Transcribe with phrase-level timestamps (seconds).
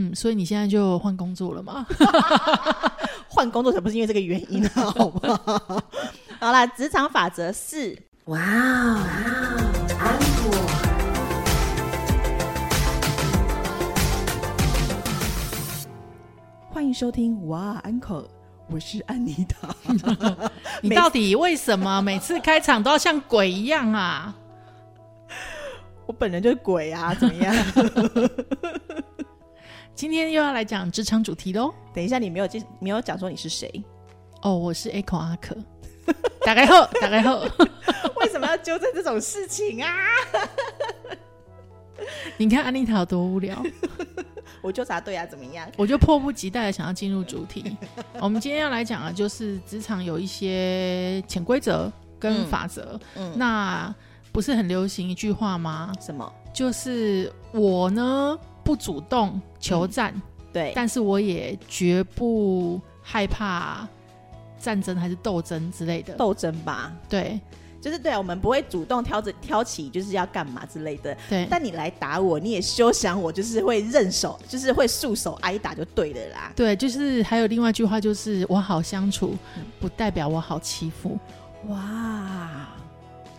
[0.00, 1.84] 嗯，所以你现在就换工作了吗？
[3.26, 5.82] 换工作才不是因为这个原因啊，好不好？
[6.38, 9.00] 好啦，职场法则四，哇哦，
[9.98, 10.54] 安果，
[16.70, 18.24] 欢迎收听哇安可，
[18.70, 19.74] 我是安妮塔。
[20.80, 24.32] 你到底为什么每次开场都要像鬼一样啊？
[26.06, 27.52] 我本人就是鬼啊，怎么样？
[29.98, 31.74] 今天又要来讲职场主题喽。
[31.92, 33.68] 等一下，你没有介，没有讲说你是谁？
[34.42, 35.56] 哦，我是 Echo 阿可。
[36.46, 37.40] 打开后，打开后，
[38.20, 39.90] 为什么要纠正这种事情啊？
[42.38, 43.60] 你看安妮塔有多无聊。
[44.62, 45.68] 我纠察对啊，怎么样？
[45.76, 47.76] 我就迫不及待的想要进入主题。
[48.20, 52.96] 我们今天要来讲的，就是职场有一些潜规则跟法则。
[53.16, 53.92] 嗯，那
[54.30, 55.92] 不是很流行一句话吗？
[56.00, 56.32] 什么？
[56.54, 58.38] 就是我呢。
[58.68, 60.12] 不主动求战，
[60.52, 63.88] 对，但是我也绝不害怕
[64.58, 66.92] 战争还是斗争之类的斗争吧。
[67.08, 67.40] 对，
[67.80, 71.16] 就是对啊，我们不会主动挑着挑起就是要干嘛之类的。
[71.30, 76.52] 对，但你来打我，你也休想我就是会认手，就是会束手挨打就对了啦。
[76.54, 79.34] 对，就是还有另外一句话，就是我好相处，
[79.80, 81.18] 不代表我好欺负。
[81.68, 82.68] 哇，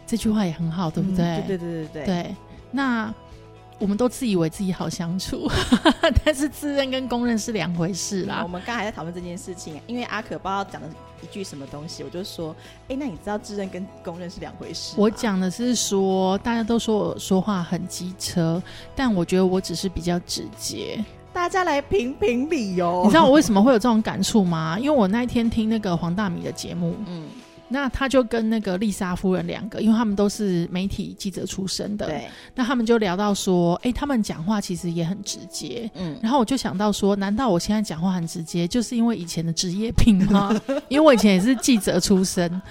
[0.07, 1.43] 这句话也很好，对不对？
[1.45, 2.05] 对对对对对。
[2.07, 2.35] 对，
[2.71, 3.13] 那。
[3.79, 5.49] 我们都自以为自己好相处，
[6.23, 8.41] 但是自认跟公认是两回事啦。
[8.43, 10.87] 我们刚才在讨论这件事情，因为阿可不知道讲的
[11.23, 12.53] 一句什么东西，我就说
[12.89, 18.61] ：“哎，那你知道自认跟公认是两回事？”我讲的是说，大家都说我说话很机车，
[18.95, 21.03] 但我觉得我只是比较直接。
[21.31, 23.03] 大家来评评理哦。
[23.05, 24.77] 你知道我为什么会有这种感触吗？
[24.77, 27.29] 因为我那一天听那个黄大米的节目，嗯。
[27.69, 32.27] 那他就跟那个丽莎夫人两个，因为他们都是媒体记者出身的，对。
[32.55, 36.17] 那他们就聊到说，哎，他们讲话其实也很直接，嗯。
[36.21, 40.49] 然后我就想到说，难道我现在讲话很直接，就是因为以前的职业病吗？
[40.89, 42.61] 因为我以前也是记者出身。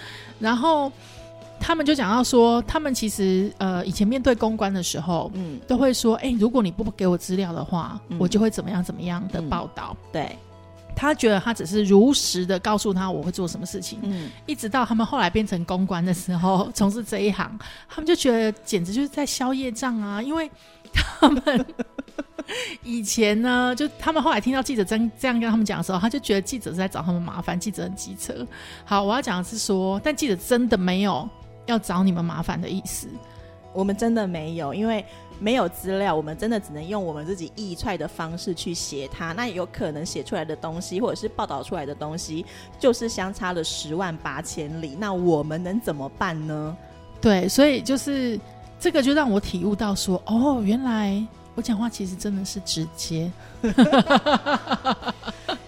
[0.40, 0.90] 然后
[1.60, 10.36] 他们就讲到说，他们其实呃，以前面对公关的时候，嗯，都会说，哎，如果你不给我资料的话，我就会怎么样怎么样的报道，对。
[10.98, 17.56] 他觉得他只是如实的告诉他我会做什么事情，嗯，一直到他们后来变成公关的时候， 从事这一行，
[17.88, 20.20] 他们就觉得简直就是在消业障啊！
[20.20, 20.50] 因为
[20.92, 21.66] 他们
[22.82, 28.44] 以前呢，就他们后来听到记者真这样跟他们讲的时候，他就觉得记者是在找他们麻烦，记者很机车。
[28.84, 31.28] 好，我要讲的是说，但记者真的没有
[31.66, 33.06] 要找你们麻烦的意思，
[33.72, 35.04] 我们真的没有，因为。
[35.40, 39.32] 没有资料，我们真的只能用我们自己臆揣的方式去写它。
[39.32, 42.44] 那有可能写出来的东西，或者是报道出来的东西，
[42.78, 44.96] 就是相差了十万八千里。
[44.98, 46.76] 那我们能怎么办呢？
[47.20, 48.38] 对，所以就是
[48.80, 53.30] 这个，就让我体悟到说，哦，原来我讲话其实真的是直接。
[53.62, 53.74] 等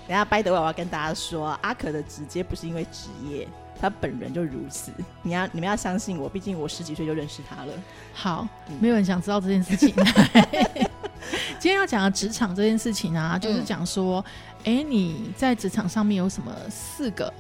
[0.09, 3.47] 下掰的话，我要跟大家说，阿可的直接不是因为职业。
[3.81, 4.93] 他本人就如此，
[5.23, 7.73] 你要你们要相信我，毕竟我十几岁就认识他了。
[8.13, 8.47] 好，
[8.79, 9.95] 没有人想知道这件事情。
[11.59, 14.25] 今天要讲的职场这件事情啊，就是讲说，
[14.65, 17.33] 哎，你在职场上面有什么四个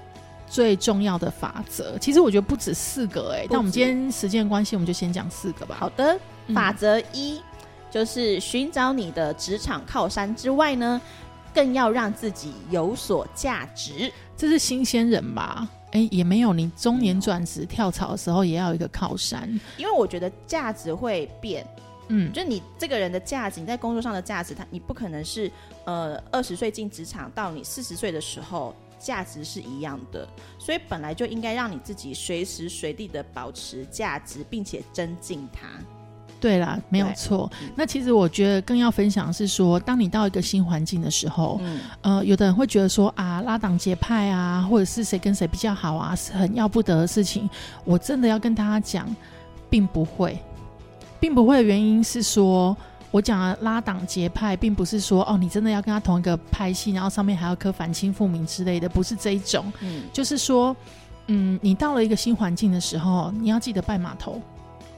[0.47, 1.99] 最重要的法则？
[1.99, 5.77] 其实我觉得不止四个，哎，但我们今天时间关系，我们就先讲四个吧。
[5.79, 6.19] 好的，
[6.55, 7.41] 法则一
[7.91, 11.01] 就是寻找你的职场靠山之外呢，
[11.55, 14.13] 更要让自己有所价值。
[14.37, 15.67] 这是新鲜人吧？
[15.93, 16.53] 哎，也没有。
[16.53, 19.49] 你中年转职跳槽的时候，也要一个靠山。
[19.77, 21.67] 因为我觉得价值会变，
[22.09, 25.51] 嗯，就你这个人的价值，你在工作上的价值，他你不可能是
[25.85, 30.29] 呃二十岁进职场到你四十岁的时候价值是一样的，
[30.59, 35.67] 所以本来就应该让你自己随时随地的保持价值，并且增进它。
[36.41, 37.51] 对啦，没有错。
[37.77, 47.49] 那其实我觉得更要分享是说，当你到一个新环境的时候，嗯，呃，有的人会觉得说啊，拉党结派啊，或者是谁跟谁比较好啊，是很要不得的事情。
[47.85, 49.15] 我真的要跟大家讲，
[49.69, 50.39] 并不会，
[51.21, 52.75] 并不会的原因是说，
[53.11, 59.71] 我讲拉党结派，并不是说哦，你真的要跟他同一个派系，然后上面还要刻反清复明之类的，不是这一种。
[59.81, 60.75] 嗯，就是说，
[61.27, 64.41] 嗯，你到了一个新环境的时候，你要记得拜码头。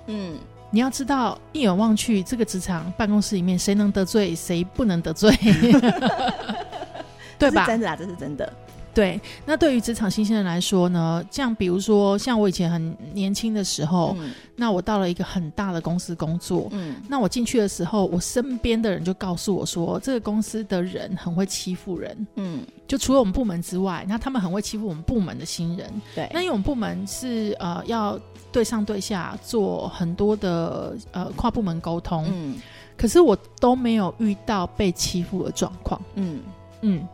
[0.07, 0.37] 嗯。
[0.75, 5.31] 你要知道，一眼望去，这个职场办公室里面，谁能得罪，谁不能得罪，
[7.39, 7.67] 对吧？
[7.67, 8.51] 真的啊，这是真的。
[8.95, 14.17] 对，那对于职场新鲜人来说呢，像比如说，像我以前很年轻的时候，
[14.55, 28.19] 那我到了一个很大的公司工作，嗯，那我进去的时候，我身边的人就告诉我说，这个公司的人很会欺负人，嗯，就除了我们部门之外，那他们很会欺负我们部门的新人，对，那因为我们部门是呃要
[28.53, 32.61] 对上对下做很多的呃跨部门沟通，嗯。
[32.95, 36.01] 可是我都没有遇到被欺负的状况。
[36.15, 36.41] 嗯
[36.83, 37.09] 嗯，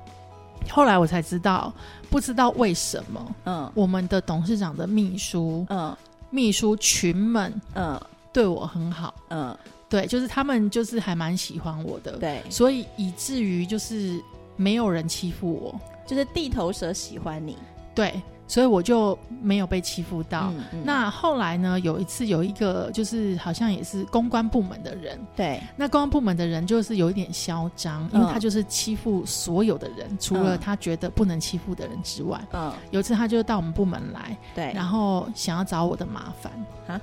[0.71, 1.73] 后来我才知道，
[2.11, 5.97] 不知道为什么，嗯，我们的董事长的秘书，嗯，
[6.31, 8.01] 秘书群们，嗯，
[8.33, 9.57] 对我很好，嗯，
[9.89, 14.23] 对，就是他们就是还蛮喜欢我的，对，所以以至于就是
[14.57, 17.57] 没有人欺负我，就是地头蛇喜欢你，
[17.95, 18.21] 对。
[18.49, 20.53] 所以我就没有被欺负到。
[20.83, 21.79] 那后来呢？
[21.81, 32.41] 有一次有一个就是好像也是公关部门的人，对，那公关部门的人就是有一点嚣张，因为他就是欺负所有的人，除了他觉得不能欺负的人之外。
[32.53, 36.53] 嗯，有一次他就到我们部门来，对，然后想要找我的麻烦
[36.89, 37.01] 啊，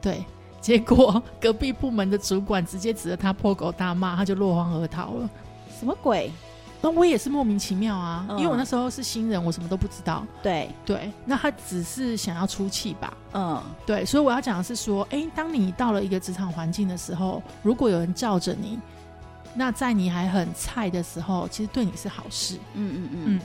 [0.00, 0.22] 对，
[0.60, 5.30] 结果隔壁部门的主管直接指着他破口大骂，他就落荒而逃了。
[5.78, 6.30] 什么鬼？
[6.82, 10.26] 那我也是莫名其妙啊，因为我那时候是新人，我什么都不知道。
[10.42, 13.16] 对对，那他只是想要出气吧？
[13.32, 18.78] 嗯，对，所以我要讲的是说，哎，当你到了一个职场环境的时候，如果有人罩着你，
[19.54, 22.56] 那在你还很菜的时候，其实对你是好事。
[22.74, 23.40] 嗯嗯嗯。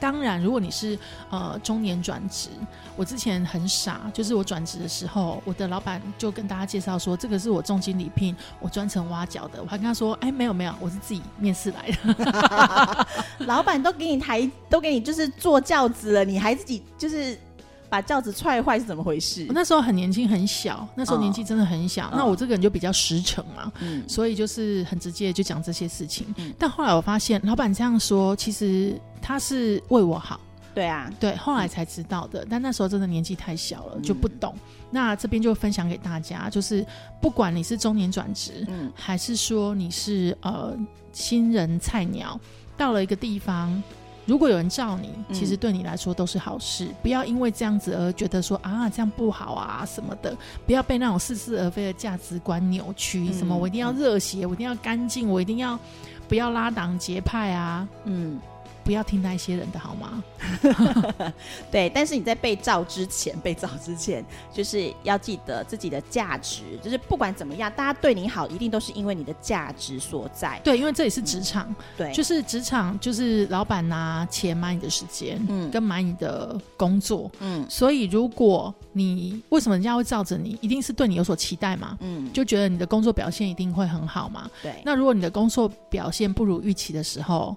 [0.00, 0.98] 当然，如果你是
[1.30, 2.48] 呃中年转职，
[2.96, 9.62] 我之前很傻，就是我转职的时候，我的老板就跟大家介绍说，这个是我重金礼聘，我专程挖角的。
[9.62, 13.06] 我还跟他说，哎，没有没有，我是自己面试来的。
[13.46, 17.38] 老板都给你抬，都给你就是坐轿子了，你还自己就是。
[17.94, 19.46] 把轿子踹坏是怎么回事？
[19.50, 22.10] 那时候很年轻很小，那时候年纪真的很小。
[22.12, 23.70] 那我这个人就比较实诚嘛，
[24.08, 26.26] 所以就是很直接就讲这些事情。
[26.58, 30.40] 但后来我发现，老板这样说，其实他是为我好。
[30.74, 32.44] 对啊，对，后来才知道的。
[32.50, 34.52] 但那时候真的年纪太小了，就不懂。
[34.90, 36.84] 那这边就分享给大家，就是
[37.20, 40.76] 不管你是中年转职，嗯，还是说你是呃
[41.12, 42.40] 新人菜鸟，
[42.76, 43.80] 到了一个地方。
[44.26, 46.88] 如果有人罩你，其实对你来说都是好事。
[47.02, 50.36] 不要因为这样子而觉得说啊这样不好啊什么的，
[50.66, 53.32] 不要被那种似是而非的价值观扭曲。
[53.32, 55.78] 什么我一定要热血，我一定要干净，我一定要
[56.28, 57.86] 不要拉党结派啊？
[58.04, 58.40] 嗯。
[58.84, 60.22] 不要听那些人的好吗？
[61.72, 66.62] 对，但是你在被照之前，被照之前，就是要记得自己的价值。
[66.82, 70.60] 就是不管怎么样，大家对你好，一定都是因为你的价值所在。
[70.62, 77.64] 对，因为这里是职场，对，就是职场，就是老板拿钱买你的时间，嗯，跟买你的工作，嗯。
[77.70, 84.50] 所以，如果你为什么人家会罩着你，一定是对你有所期待嘛，嗯，就觉得你的工作表现一定会很好嘛。
[84.62, 84.74] 对。
[84.84, 87.56] 那如果你的工作表现不如预期的时候，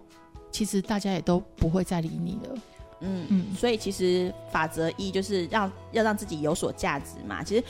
[0.51, 2.55] 其实大家也都不会再理你了，
[3.01, 7.43] 嗯嗯，所以其实法则一就是让要让自己有所价值嘛。
[7.43, 7.63] 其实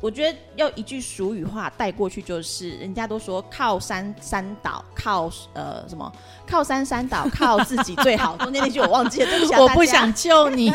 [0.00, 6.12] 我觉得要一句俗语话带过去，就是人家都说靠山山倒，靠呃什么
[6.46, 8.36] 靠山山倒，靠自己最好。
[8.38, 10.70] 中间那句我忘记了，对不起， 我不想救你，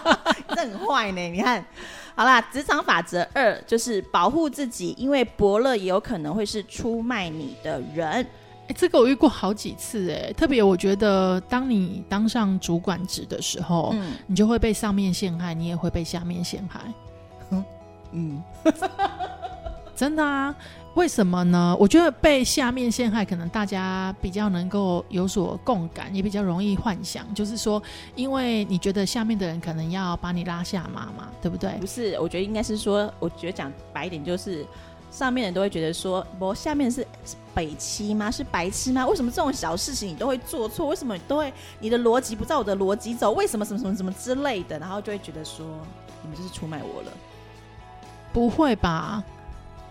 [0.50, 1.20] 这很坏呢。
[1.30, 1.64] 你看，
[2.14, 8.26] 好啦，职场法则二就是保护自己，因为伯乐也有可能会是出卖你的人。
[8.74, 16.80] 哎，这个我遇过好几次哎，特别我觉得，当你当上主管职的时候，嗯，你就会被上面陷害，你也会被下面陷害。
[18.16, 18.40] 嗯，
[19.96, 20.54] 真的啊？
[20.94, 21.76] 为什么呢？
[21.80, 27.82] 我觉得被下面陷害，可能大家比较能够有所共感，也比较容易幻想，就是说，
[28.14, 31.72] 因为你觉得下面的人可能要把你拉下马嘛，对不对？
[31.80, 34.64] 不是，我觉得应该是说，我觉得讲白一点就是。
[35.16, 37.06] 上面人都会觉得说，我下面是
[37.54, 38.28] 北七吗？
[38.28, 39.06] 是白痴吗？
[39.06, 40.88] 为什么这种小事情你都会做错？
[40.88, 43.30] 为什么你都会你的逻辑不照我的逻辑走？
[43.30, 44.76] 为什么什么什么什么之类的？
[44.80, 45.64] 然后就会觉得说，
[46.20, 47.12] 你们就是出卖我了。
[48.32, 49.22] 不会吧？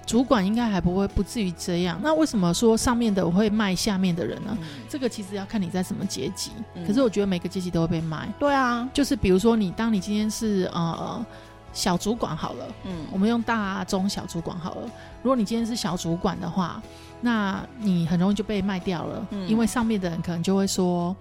[0.05, 1.97] 主管应该还不会不至于这样。
[2.03, 4.57] 那为什么说上面的我会卖下面的人呢？
[4.89, 6.51] 这个其实要看你在什么阶级。
[6.85, 8.27] 可是我觉得每个阶级都会被卖。
[8.37, 11.25] 对啊，就是比如说你，当你今天是呃。
[11.73, 14.81] 小主管好了，嗯，我们用大中小主管好了。
[15.21, 16.81] 如果你今天是小主管的话，
[17.19, 21.15] 那你很容易就被卖掉了，嗯，因为上面的人可能就会说，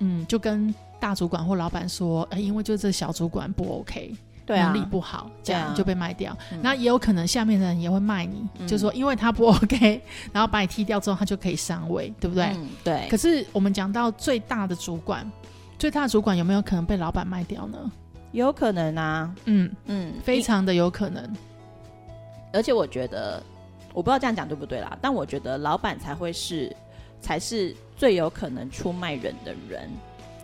[0.00, 6.36] 嗯，就跟大主管或老板说，哎，因为就这小主管不 OK，对能力不好，这样就被卖掉。
[6.60, 12.56] 那也有可能下面的人也会卖你，就说因为他不 OK，然后把你踢掉之后，他就可以上位，对不对？
[12.82, 13.06] 对。
[13.10, 15.30] 可是我们讲到最大的主管，
[15.78, 17.78] 最大的主管有没有可能被老板卖掉呢？
[18.34, 21.24] 有可能啊，嗯嗯，非常的有可能。
[22.52, 23.42] 而且我觉得，
[23.92, 26.74] 我不知道这样讲对不对啦，但我觉得老板才会是，
[27.20, 29.88] 才是最有可能出卖人的人。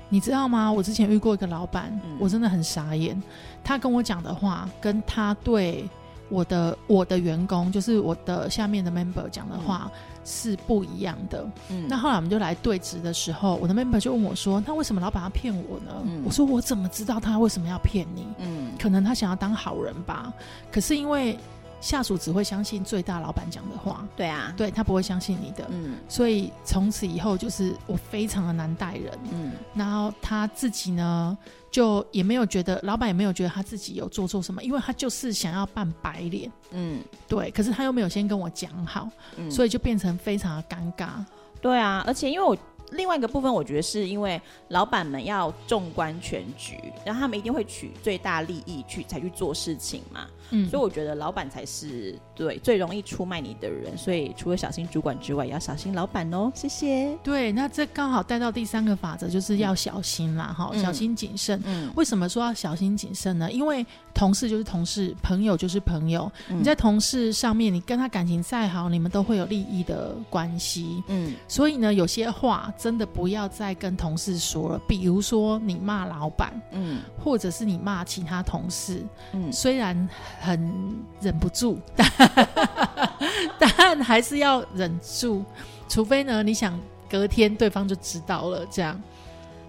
[0.08, 0.70] 你知道吗？
[0.72, 3.20] 我之前遇过一个老板，我真的很傻眼。
[3.64, 5.84] 他跟我讲的话，跟他对
[6.28, 9.90] 我的我的员工，就是我的下面的 member 讲的话。
[10.24, 11.46] 是不一样的。
[11.68, 15.92] 嗯，那后来我们就来对质的时候，我的 member 就问我说：“那为什么老板要骗我呢？”
[16.24, 18.26] 我说：“我怎么知道他为什么要骗你？
[18.38, 20.32] 嗯，可能他想要当好人吧。
[20.70, 21.38] 可是因为
[21.80, 31.36] 下属只会相信最大老板讲的话，对啊，对他不会相信你的，嗯，所以从此以后就是我非常的难待人，嗯，然后他自己呢，
[31.70, 39.08] 就也没有觉得老板也没有觉得他自己有做错什么，因为他就是想要扮白脸，嗯，对，可是他又没有先跟我讲好，
[39.50, 41.24] 所以就变成非常的尴尬，
[41.60, 42.56] 对啊，而且因为我。
[42.94, 50.26] 另外一个部分，我觉得是因为老板们要纵观全局，然后他们一定会取最大利益去才去做事情嘛。
[50.50, 53.96] 嗯，所以我觉得老板才是对最容易出卖你的人。
[53.96, 56.50] 所以除了小心主管之外，也要小心老板哦。
[56.54, 57.16] 谢谢。
[57.22, 61.60] 对，那这刚好带到第三个法则，就是要小心啦，哈，小心谨慎。
[61.64, 63.50] 嗯，为什么说要小心谨慎呢？
[63.50, 66.30] 因为同事就是同事，朋友就是朋友。
[66.48, 71.02] 你在同事上面，你跟他感情再好，你们都会有利益的关系。
[71.08, 72.72] 嗯，所以呢，有些话。
[72.76, 80.08] 真的不要再跟同事说了，比如说你骂老板，嗯，或者是你骂其他同事，嗯，虽然
[80.40, 81.78] 很忍不住，
[83.60, 85.44] 但还是要忍住，
[85.88, 86.76] 除非呢，你想
[87.08, 89.00] 隔天对方就知道了，这样。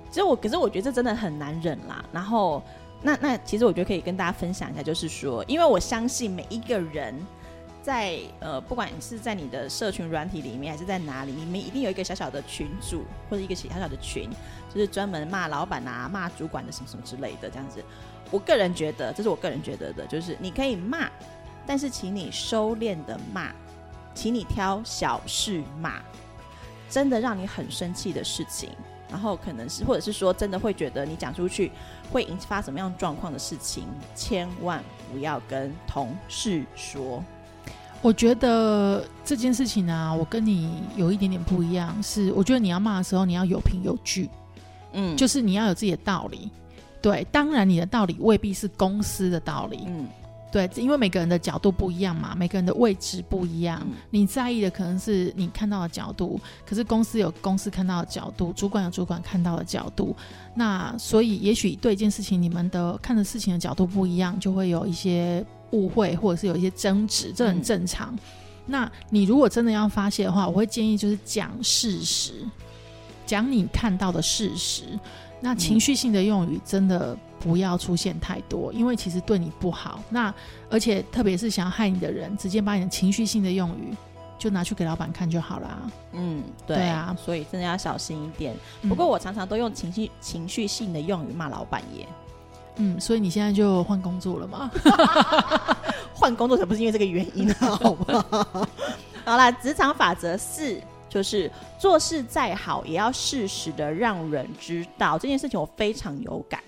[0.10, 2.04] 其实我，可是我觉得这真的很难忍啦。
[2.12, 2.64] 然后，
[3.02, 7.14] 那那其实我觉得可以跟大家分享一下，就是说，因为我相信每一个人。
[7.84, 14.30] 在呃，不管是在你的社群软体里面，还是在哪里，你们一定有一个小小的群组，或者一个小小的群，
[14.72, 17.84] 就是专门骂老板啊、骂主管的什么什么之类的这样子。
[18.32, 21.10] 我个人觉得，这是我个人觉得的，就是你可以骂，
[21.68, 23.52] 但是请你收敛的骂，
[24.16, 26.02] 请你挑小事骂，
[26.90, 28.70] 真的让你很生气的事情，
[29.10, 31.72] 然后可能是或者是说真的会觉得你讲出去
[32.12, 33.86] 会引发什么样状况的事情，
[34.16, 37.24] 千万不要跟同事说。
[38.02, 44.28] 我觉得这件事情呢，我跟你有一点点不一样，是我觉得你要骂的时候，你要有凭有据，
[44.94, 46.50] 嗯，就是你要有自己的道理，
[47.02, 50.08] 对，当然你的道理未必是公司的道理，嗯，
[50.52, 60.16] 对，因为每个人的角度不一样嘛，每个人的位置不一样，你在意的可能是你看到的角度，可是公司有公司看到的角度，主管有主管看到的角度，
[60.54, 65.46] 那所以也许对一件事情，你们的看的事情的角度不一样，就会有一些。
[65.72, 68.14] 误会或者是有一些争执，这很正常。
[68.66, 72.34] 那你如果真的要发泄的话，我会建议就是讲事实，
[73.26, 75.00] 讲你看到的事实。
[75.42, 80.00] 那情绪性的用语真的不要出现太多，因为其实对你不好。
[80.10, 80.34] 那
[80.70, 83.94] 而且特别是想要害你的人，直接把你的情绪性的用语
[84.38, 85.80] 就拿去给老板看就好啦。
[86.14, 88.56] 嗯，对啊，所以真的要小心一点。
[88.88, 92.08] 不过我常常都用情绪情绪性的用语骂老板耶。
[92.78, 94.72] 嗯，所以你现在就换工作了吗？
[96.14, 98.26] 换工作才不是因为这个原因，好吗？
[99.26, 100.80] 好啦，职场法则四
[101.12, 106.62] 就是做事再好，也要适时的让人知道这件事情，我非常有感。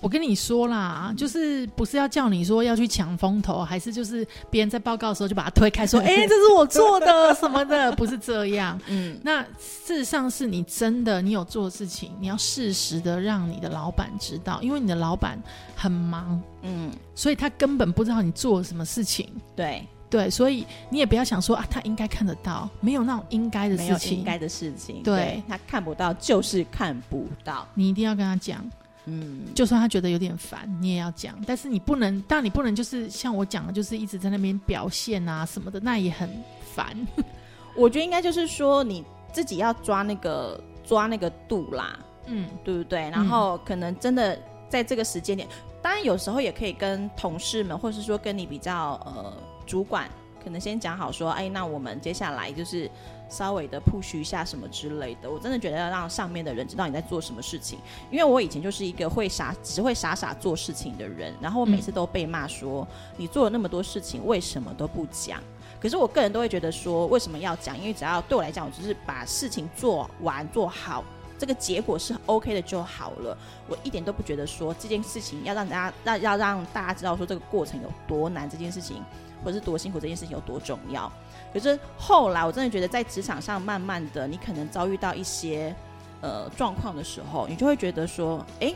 [0.00, 8.78] 我跟你说啦，就是不是要叫你说要去抢风头，还是就是别人在报告的时候就把他推开，说： “哎，这是我做的什么的？” 不是这样。
[8.86, 15.42] 嗯，那事实上是你真的你有做事情，你要适时的让你的老板知道，因为你的老板
[15.74, 19.26] 很忙，嗯，所以他根本不知道你做了什么事情。
[19.56, 28.64] 对对，所以你也不要想说啊，他应该看得到，没有那种应该的事情，应该的事情，对他看不到就是看不到，你一定要跟他讲。
[29.06, 31.34] 嗯，就算他觉得有点烦，你也要讲。
[31.44, 36.30] 但是你不能，当然你不能就是像我讲的，就是一直在那边表现啊什么的，那也很
[36.74, 36.96] 烦。
[37.76, 43.00] 我觉得应该就是说你自己要抓那个抓那个度啦，嗯，对不对？
[43.10, 45.46] 然后可能真的在这个时间点，
[45.82, 50.08] 当然有时候也可以跟同事们，或者是说跟你比较呃主管，
[50.42, 52.90] 可能先讲好说，哎，那我们接下来就是。
[53.26, 57.78] 稍微的 push 一下什么之类的，我真的觉得要让上面的人知道你在做什么事情。
[58.10, 65.42] 因为我以前就是一个会傻，只会傻傻做事情的人，然后我每次都被骂说你做了那么多事情，为什么都不讲？
[65.80, 67.76] 可是我个人都会觉得说，为什么要讲？
[67.76, 71.02] 因为只要对我来讲，我只是把事情做完做好，
[71.38, 73.36] 这个结果是 OK 的就好了。
[73.68, 79.02] 我一点都不觉得说这件事情要让大家让要让大家知道说这个过程有多难，这件事情
[79.44, 81.12] 或者是多辛苦，这件事情有多重要。
[81.52, 85.72] 可是后来，我真的觉得在职场上，慢慢的，你可能遭遇到一些
[86.20, 88.74] 呃状况的时候，你就会觉得说，哎，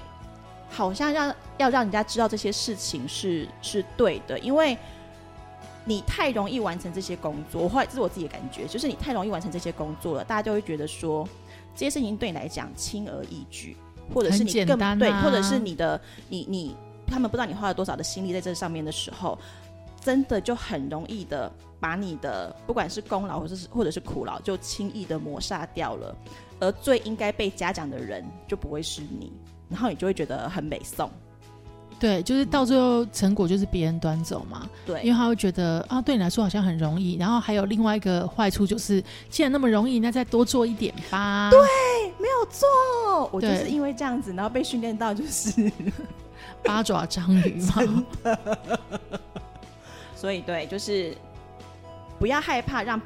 [0.70, 4.78] 好像让要让人家知道这些事情是是对的，因为
[5.84, 11.26] 你太容易完成这些工作，或者这是我自己的感觉，就是你太容易完成这些工作了，大家就会觉得说
[11.74, 13.76] 这些事情对你来讲轻而易举，
[14.14, 19.36] 或者是你更对，或者是你的你你他们不知道你花了多少的心力在这上面的时候。
[20.00, 26.16] 真的就很容易的把你的不管是功劳或者是或者是苦劳，就轻易的抹杀掉了，
[26.60, 29.32] 而最应该被嘉奖的人就不会是你，
[29.68, 31.10] 然后你就会觉得很美颂。
[32.00, 34.70] 对，就是到最后成果就是别人端走嘛。
[34.86, 37.16] 对，因为他会觉得啊，对你来说好像很容易。
[37.16, 41.50] 然后还有另外一个坏处就是，既然那么容易，那再多做一点吧。
[41.50, 41.58] 对，
[42.20, 43.28] 没有错。
[43.32, 45.72] 我就是因为这样子，然后被训练到就是
[46.62, 48.04] 八爪章鱼嘛。
[50.18, 51.16] 所以对，就是
[52.18, 53.00] 不要害怕让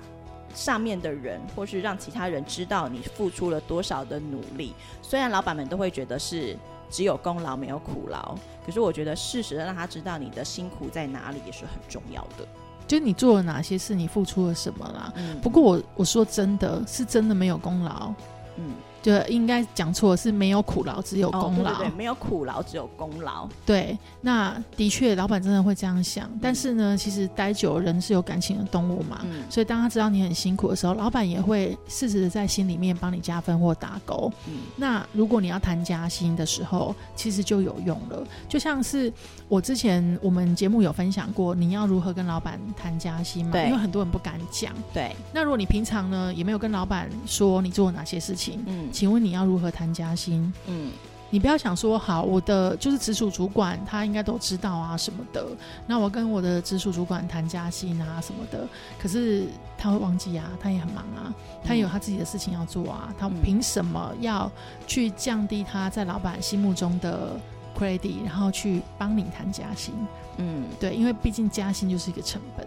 [0.55, 4.73] 上面的人，或是让其他人知道你付出了多少的努力。
[5.03, 6.57] 虽然老板们都会觉得是。
[6.93, 12.47] 只有功劳没有苦劳，可是我觉得适时的让他知道你的辛苦在哪里也是很重要的。
[12.87, 15.11] 就你做了哪些事，你付出了什么啦？
[15.17, 15.41] 嗯。
[15.41, 18.13] 不过我我说真的是真的没有功劳。
[18.59, 18.75] 嗯。
[19.03, 21.75] 就应该讲错，是没有苦劳，只有功劳。
[21.75, 23.49] 对对对，没有苦劳，只有功劳。
[23.67, 26.31] 对，那的确，老板真的会这样想。
[26.41, 29.21] 但是呢，其实待久，人是有感情的动物嘛。
[29.25, 29.43] 嗯。
[29.51, 34.33] 所以当他知道你很辛苦的时候，老板也会适时的在心里面帮你加分或打勾。
[34.47, 34.61] 嗯。
[34.77, 38.25] 那如果你要谈加薪的时候，其实就有用了。
[38.49, 39.13] 就像是
[39.49, 43.51] 我之前我们节目有分享过，你要如何跟老板谈加薪嘛？
[43.51, 43.65] 对。
[43.65, 44.73] 因为很多人不敢讲。
[44.95, 45.17] 对。
[45.35, 48.92] 那如果你平常呢，也没有跟老板说你做了哪些事情，嗯。
[48.93, 50.53] 请问你要如何谈加薪？
[50.67, 50.93] 嗯，
[51.31, 55.47] 你不要想说好，我的就是直属主管，他应该都知道啊什么的。
[55.87, 58.69] 那我跟我的直属主管谈加薪啊什么的，
[59.01, 59.47] 可是
[59.79, 61.33] 他会忘记啊，他也很忙啊，
[61.65, 64.51] 他也有他自己的事情要做啊，他凭什么要
[64.87, 67.31] 去降低他在老板心目中的
[67.79, 69.95] credit，然后去帮你谈加薪？
[70.37, 72.67] 嗯，对，因为毕竟加薪就是一个成本。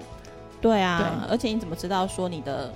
[0.60, 2.74] 对啊，而且你怎么知道说你的？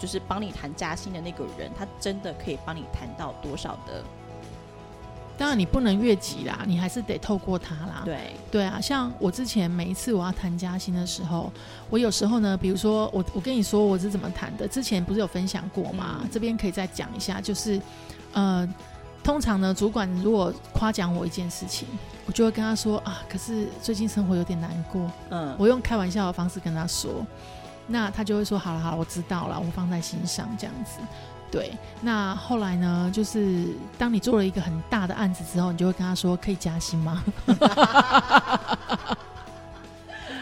[0.00, 4.02] 就是帮你谈加薪的那个人，他真的可以帮你谈到多少的？
[5.38, 8.02] 当然你不能越级啦，你还是得透过他啦。
[8.04, 11.50] 对对啊，像我之前每一次我要谈加薪的时候，
[11.88, 16.26] 我有时候呢，比如说我我跟你说我是怎么谈的，之前不是有分享过吗？
[16.30, 17.80] 这边可以再讲一下，就是
[18.32, 18.68] 呃，
[19.24, 21.88] 通常呢，主管如果夸奖我一件事情，
[22.26, 25.10] 我就会跟他说啊，可是最近生活有点难过。
[25.30, 27.26] 嗯，我用开玩笑的方式跟他说。
[27.92, 31.00] 那他就会说：“好了好了，我知道了，我放在心上。”这样子，
[31.50, 31.72] 对。
[32.00, 33.10] 那后来呢？
[33.12, 33.66] 就是
[33.98, 37.24] 当你做了一个很大的案子之后，你就会跟他说：“可以加薪吗？”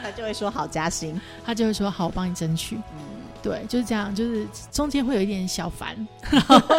[0.02, 2.98] 他就会说：“好加薪。”他就会说：“好，我帮你争取。”嗯，
[3.42, 4.14] 对，就是这样。
[4.14, 5.96] 就是中间会有一点小烦，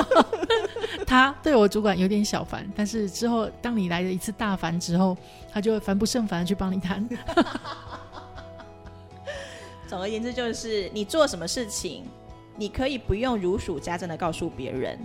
[1.05, 5.17] 他对我主管有点小烦，但是之后当你来了一次大烦之后，
[5.51, 7.07] 他就会烦不胜烦的去帮你谈。
[9.89, 12.03] 总而言之，就是你做什么事情，
[12.55, 14.99] 你可以不用如数家珍的告诉别人。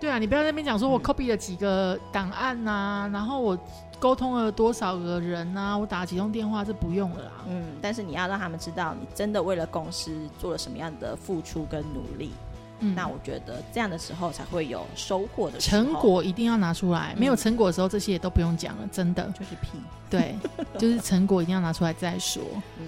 [0.00, 3.58] 对啊，你不要在那边讲说我 copy 了几个档案呐，然后我
[3.98, 7.32] 沟通了多少个人呐，我打了几通电话，这不用了啦。
[7.50, 12.30] 嗯，但是你要让他们知道，你真的为了公司做了什么样的付出跟努力。
[12.78, 17.14] 嗯，那我觉得这样的时候才会有收获的成果，一定要拿出来。
[17.18, 19.78] 没有成果的时候，这些也都不用讲了，真的就是屁。
[20.08, 20.34] 对，
[20.78, 22.42] 就是成果一定要拿出来再说。
[22.80, 22.86] 嗯。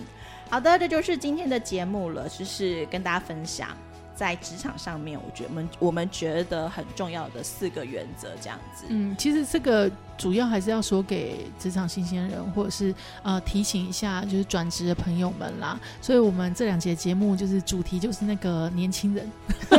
[0.52, 3.68] 好的，这就是今天的节目了，就是跟大家分享
[4.14, 8.84] 在职场上面，我觉得我们我们觉得很重要的四个原则，这样子。
[8.88, 15.80] 嗯，其实这个主要还是要说给职场新鲜人，或者是呃提醒一下，就是转职的朋友们啦。
[16.02, 19.26] 所以我们这两节节目就是主题就是那个年轻人。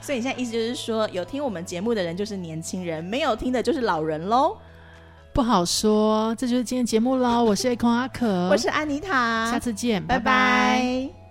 [0.00, 4.56] 所以你现在意思就是说，有听我们节目的人就是年轻人，没有听的就是老人喽。
[5.32, 7.42] 不好说，这就是今天节目喽。
[7.42, 11.21] 我是 A 空阿可，我是安妮塔，下次见，拜拜。